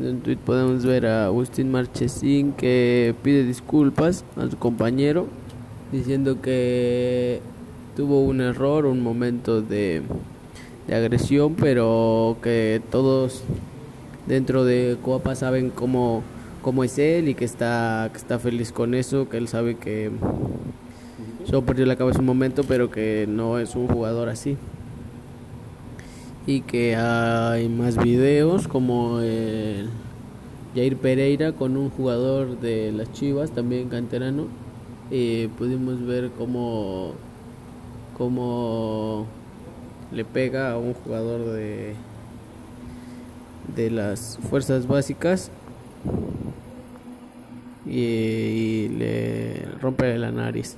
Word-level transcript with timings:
En 0.00 0.06
un 0.06 0.20
tweet 0.20 0.38
podemos 0.38 0.86
ver 0.86 1.04
a 1.04 1.26
Agustín 1.26 1.70
Marchesín 1.70 2.52
que 2.52 3.14
pide 3.22 3.44
disculpas 3.44 4.24
a 4.38 4.48
su 4.48 4.56
compañero 4.56 5.26
diciendo 5.92 6.40
que 6.40 7.42
tuvo 7.96 8.22
un 8.22 8.40
error, 8.40 8.86
un 8.86 9.02
momento 9.02 9.60
de, 9.60 10.00
de 10.86 10.94
agresión, 10.94 11.54
pero 11.54 12.38
que 12.42 12.80
todos 12.90 13.42
dentro 14.26 14.64
de 14.64 14.96
Coapa 15.02 15.34
saben 15.34 15.68
cómo, 15.68 16.22
cómo 16.62 16.82
es 16.82 16.98
él 16.98 17.28
y 17.28 17.34
que 17.34 17.44
está, 17.44 18.08
que 18.10 18.16
está 18.16 18.38
feliz 18.38 18.72
con 18.72 18.94
eso, 18.94 19.28
que 19.28 19.36
él 19.36 19.48
sabe 19.48 19.76
que 19.76 20.10
solo 21.44 21.66
perdió 21.66 21.84
la 21.84 21.96
cabeza 21.96 22.20
un 22.20 22.24
momento, 22.24 22.64
pero 22.64 22.90
que 22.90 23.26
no 23.28 23.58
es 23.58 23.76
un 23.76 23.86
jugador 23.86 24.30
así. 24.30 24.56
Y 26.50 26.62
que 26.62 26.96
hay 26.96 27.68
más 27.68 27.96
videos 27.96 28.66
como 28.66 29.20
el 29.20 29.88
Jair 30.74 30.96
Pereira 30.96 31.52
con 31.52 31.76
un 31.76 31.90
jugador 31.90 32.58
de 32.58 32.90
las 32.90 33.12
Chivas, 33.12 33.52
también 33.52 33.88
canterano. 33.88 34.48
Y 35.12 35.46
pudimos 35.46 36.04
ver 36.04 36.32
cómo, 36.36 37.12
cómo 38.18 39.28
le 40.10 40.24
pega 40.24 40.72
a 40.72 40.78
un 40.78 40.92
jugador 40.92 41.52
de, 41.52 41.94
de 43.76 43.90
las 43.92 44.36
fuerzas 44.50 44.88
básicas 44.88 45.52
y 47.86 48.88
le 48.88 49.66
rompe 49.80 50.18
la 50.18 50.32
nariz. 50.32 50.74